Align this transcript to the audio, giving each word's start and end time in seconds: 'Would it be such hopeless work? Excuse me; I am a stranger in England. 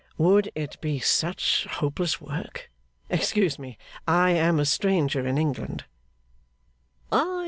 'Would 0.17 0.51
it 0.55 0.81
be 0.81 0.97
such 0.99 1.65
hopeless 1.73 2.19
work? 2.19 2.71
Excuse 3.07 3.59
me; 3.59 3.77
I 4.07 4.31
am 4.31 4.59
a 4.59 4.65
stranger 4.65 5.27
in 5.27 5.37
England. 5.37 5.85